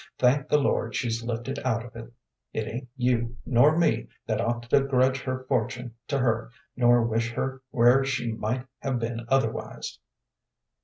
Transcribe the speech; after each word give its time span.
Thank 0.17 0.47
the 0.49 0.57
Lord 0.57 0.95
she's 0.95 1.23
lifted 1.23 1.59
out 1.59 1.85
of 1.85 1.95
it. 1.95 2.11
It 2.53 2.67
ain't 2.67 2.87
you 2.97 3.37
nor 3.45 3.77
me 3.77 4.07
that 4.25 4.41
ought 4.41 4.63
to 4.71 4.81
grudge 4.81 5.21
her 5.21 5.43
fortune 5.47 5.93
to 6.07 6.17
her, 6.17 6.49
nor 6.75 7.03
wish 7.03 7.33
her 7.33 7.61
where 7.69 8.03
she 8.03 8.31
might 8.31 8.65
have 8.79 8.97
been 8.97 9.23
otherwise." 9.29 9.99